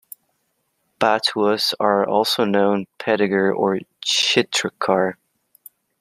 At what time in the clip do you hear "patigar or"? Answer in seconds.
2.97-3.77